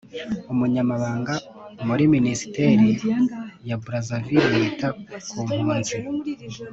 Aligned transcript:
umunyamabanga 0.51 1.33
muri 1.87 2.03
Minisiteri 2.13 2.89
ya 3.67 3.77
Brazzaville 3.83 4.49
yita 4.61 4.87
ku 5.29 5.37
mpunzi 5.49 5.95